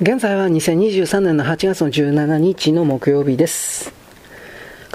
[0.00, 3.97] 現在は2023年の8月の17日の木曜日です。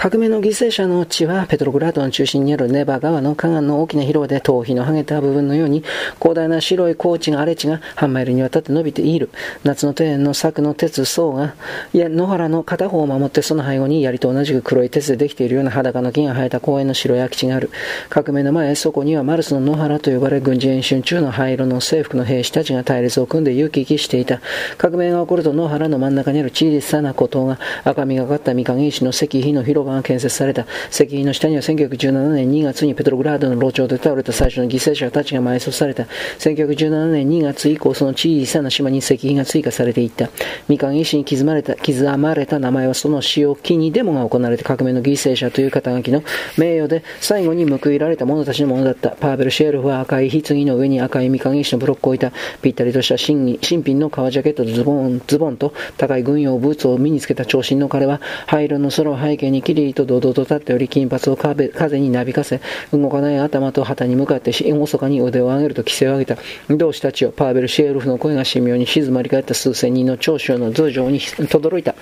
[0.03, 5.81] 革命の犠牲者の地はペトログラードの中心にあるネバ川の河岸の大きな広場で頭皮の剥げた部分のように
[6.19, 9.29] 広大な白い高地が荒れ地が半マイルにわたって伸びている。
[9.63, 11.55] 夏の庭園の柵の鉄層が、
[11.93, 17.69] いや、野原の片方を守ってその背後に槍と同じく黒い鉄でできているような裸の木が生えた公園の白い空き地がある。
[18.09, 24.41] 革命の前、そこにはマルスの野原と呼ばれ軍事演習中の灰色の制服の兵士たちが対立を組んで行き来していた。
[24.77, 30.65] 革命が起こると野原の真ん中にある小さな孤島が赤みがかった三影石の石碑の広場が建設された。
[30.91, 36.03] 石碑の下には1917年2月にペトログラードの路上で倒れた最初の犠牲者たちが埋葬された。
[36.39, 40.29] 1917年2月以降、その小さな島に石碑が追加されていった。
[40.67, 46.23] 三上石に刻まれた、刻まれた名前はその死を機にデモが行われて革命の犠牲者という肩書きの
[46.57, 49.11] 名誉で最後に報いられた者たちのものだった。
[49.11, 52.31] パーベル・シェルフは赤い棺の上に赤い三上石のブロックを置いた。
[52.61, 66.37] ぴったりとした新新品の革ジャケットとズボンズボンと高い軍用ブーツを身につけた長身の彼は灰色の空を背景に切りりと堂々と立っており、金髪を風になびかせ、動かない頭と旗に向かって厳かに腕を上げると規制を上げた。
[66.69, 71.95] 同志たちをパーベル・シェールフの声が神妙に静まり返った数千人の長州の頭上に轟いた。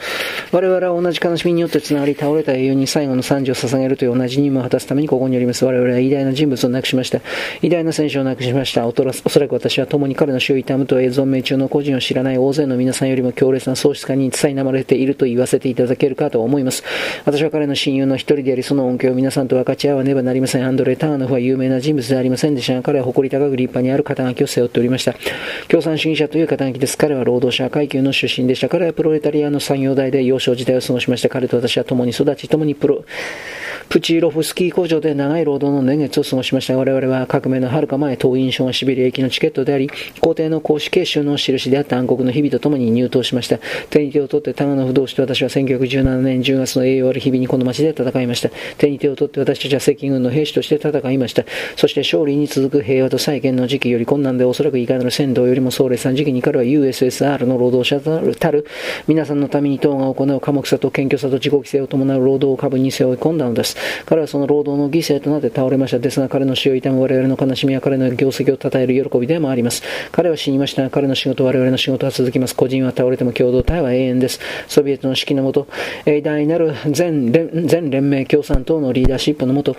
[0.52, 5.66] 我々は同じ悲しみによってつながり倒れた英雄に最後の賛辞を捧げるという同じ任務を果たすためにここにおります。
[5.66, 7.20] 我々は偉大な人物を亡くしました。
[7.62, 8.88] 偉大な戦士を亡くしました。
[8.88, 16.84] おそらく私は共に彼の死を悼むと存命中の個人を知らない大勢の皆さんよりも強烈な喪失感に伝えまれていると言わせていただけるかと思います。
[17.26, 20.66] 私は彼の親友の一人であり、その恩恵を皆さんと分かち合わねばなりません。
[20.66, 25.14] アンドレ・ターノフは有名な人物ではありませんでしたが、彼は誇り高く立派にある肩書きを背負っておりました。
[25.68, 26.98] 共産主義者という肩書きです。
[26.98, 28.68] 彼は労働者階級の出身でした。
[28.68, 31.30] 彼はプロレタリアの産業代で幼少時代を過ごしました。
[31.30, 33.06] 彼と私は共に育ち、共にプロ、
[33.90, 36.76] プチロフスキー工場で長い労働の年月を過ごしました。
[36.76, 43.60] 我々は革命の遥か前、党員証がシベリア行きのチケットであり、皇帝の公式形収の印であった暗黒の日々と共に入党しました。
[43.92, 48.50] 手に手を取って長野不動士と私は1917年10月の栄養ある日々にこの町で戦いました。
[48.78, 51.44] 手に手を取って私たちは赤軍の兵士として戦いました。
[51.76, 58.00] そして勝利に続く平和と再建の時期より困難でおそらくいかなる戦闘よりも壮烈な時期に彼は USSR の労働者
[58.36, 58.66] たる
[59.06, 63.76] 皆さんのために党が行う寡黙さと謙虚さと自己規制を伴う労働を株に背負い込んだのです。
[64.06, 66.00] 彼はその労働の犠牲となって倒れました。
[66.00, 69.84] ですが彼の死を悼む我々の悲しみや彼の業績を称える喜びでもあります。
[70.14, 72.56] 彼は死にましたが彼の仕事、我々の仕事は続きます。
[72.56, 74.40] 個人は倒れても共同体は永遠です。
[74.70, 75.68] ソビエトの指揮のもと、
[76.06, 77.32] 偉大なる全
[77.68, 79.76] 全連盟共産党のリーダーシップのもと、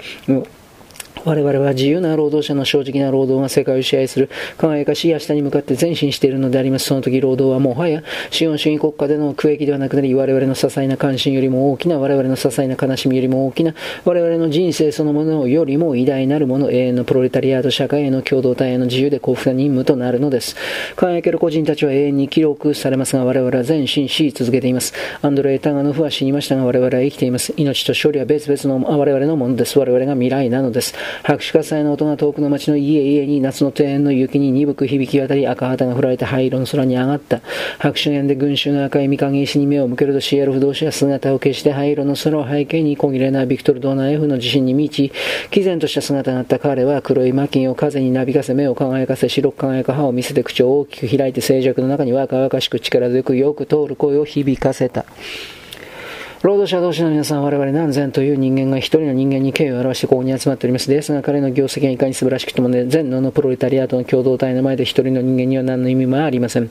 [1.24, 4.28] 我々は自由な労働者の正直な労働が世界を支配する
[4.58, 6.86] 輝かしい明日に向かって前進しているのであります。
[6.86, 13.74] その時労働はもはや資本主義国家での区域ではなくなり、我々の些細な関心よりも大きな、我々の些細な悲しみよりも大きな、
[14.04, 20.56] 我々の人生そのものよりも偉大なるもの、永遠のプロレタリアート社会への共同体への自由で幸福な任務となるのです。
[20.96, 24.92] 輝ける個人たちは永遠に記録されますが、我々は前進し続けています。
[25.22, 27.52] アンドレイ・タガノフは死にましたが、我々は生きています。
[27.56, 29.78] 命と勝利は別々の我々のものです。
[29.78, 30.94] 我々が未来なのです。
[31.22, 37.40] 拍手喝采の音が遠くの町の家々に夏の庭園の雪に鈍く響き渡り赤旗が振られた灰色の空に上がった。
[37.78, 45.12] 白手園で群衆の赤い三影石に目を向けるとシエル不動士が姿を消して灰色の空を背景に小切れなビクトル・ドーナー F の地震に満ち、
[45.50, 55.04] 毅然とした姿があった彼は黒い魔金を風になびかせ目を輝かせ白く輝く歯を見せて口を大きく開いて静寂の中に若々しく力強くよく通る声を響かせた。
[56.42, 60.90] 労働者同士の皆さん、我々何千という人間が一人の人間に敬意を表してここに集まっております。
[60.90, 66.68] ですが彼の業績がいかに素晴らしくてもね、全能のプロレタリアートの共同体の前で一人の人間には何の意味もありません。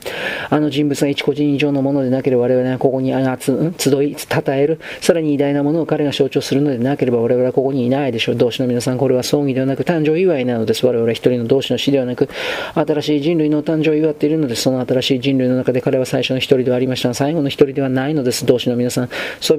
[0.50, 8.36] あの人物が一個人以上のものでなければ我々はここに集い、称える、さらに偉大なものを彼が象徴するのでなければ我々はここにいないでしょう。
[8.36, 10.84] 同士の皆さん、これは葬儀ではなく誕生祝いなのです。
[10.84, 12.28] 我々は一人の同士の死ではなく、
[12.74, 14.64] 新しい人類の誕生を祝っているのです。
[14.64, 18.44] その新しい人類の中で彼は最初の一人ではありましたが、最後の一人ではないのです。
[18.44, 19.08] 同士の皆さん、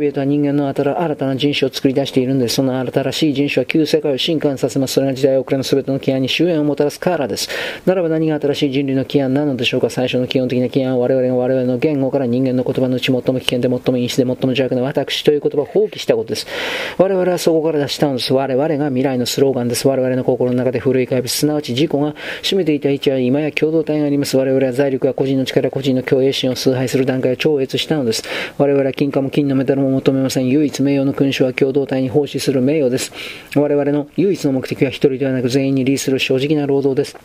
[0.04, 2.48] ビエトは人間の新たな人種を作り出しているんで。
[2.48, 4.94] その新しい人種は旧世界を進化させます。
[4.94, 7.50] それが時代遅れの全ての起案に終焉をもたらすからです。
[7.86, 16.48] ならば何が新しい人類の起案なのでしょうか最初の基本的な起案は我々が我々の言語から人間の言葉のうち最も危険で最も陰湿で最も邪悪な私という言葉を放棄したことです。
[16.98, 18.34] 我々はそこから出したのです。
[18.34, 19.88] 我々が未来のスローガンです。
[19.88, 24.38] 我々の心の中で古い怪物、すなわち自己が占めていた位置は今や共同体があります。
[24.38, 28.24] 我々は財力や個人の力、個人の共栄心を崇拝する段階を超越したのです。
[28.58, 30.48] 我々は金貨も金のメダルも求めません。
[30.48, 33.12] 唯一名誉の君主は共同体に奉仕する名誉です。
[33.56, 37.18] 我々の唯一の目的は一人ではなく全員に利する正直な労働です。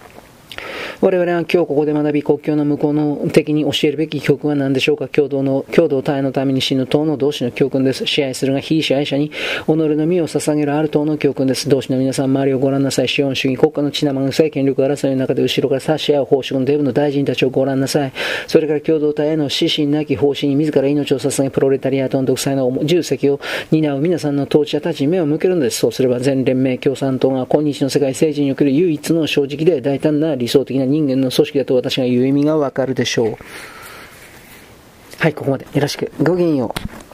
[1.00, 8.04] 我々は今日ここで学び、国境の向こうの敵に教えるべき教訓は何でしょうか共同の、共同体のために死ぬ党の同志の教訓です。
[8.04, 9.34] 支配するが非支配者に己
[9.68, 11.68] の身を捧げるある党の教訓です。
[11.68, 13.08] 同志の皆さん、周りをご覧なさい。
[13.08, 18.12] 資本主義国家の血生臭い権力争いの中で後ろから差し合う法職のデブの大臣たちをご覧なさい。
[18.48, 23.38] それから共同体への指針なき方針に自ら命を捧げ、プロレタリアートの独裁の重責を
[23.70, 25.78] 担う皆さんの統治者たちに目を向けるのです。
[25.78, 33.36] そうすれば全連盟共産党が今日の世界政治における唯一の正直で大胆な理想的な人間の組織だと私が言う意味がわかるでしょう。
[35.18, 35.66] はい、ここまで。
[35.72, 36.12] よろしく。
[36.22, 37.07] ごきげんよう。